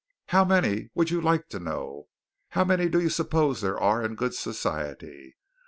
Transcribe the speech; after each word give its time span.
How 0.29 0.43
many 0.43 0.89
would 0.95 1.11
you 1.11 1.21
like 1.21 1.47
to 1.49 1.59
know? 1.59 2.07
How 2.49 2.63
many 2.65 2.89
do 2.89 2.99
you 2.99 3.07
suppose 3.09 3.61
there 3.61 3.77
are 3.77 4.03
in 4.03 4.15
good 4.15 4.33
society? 4.33 5.35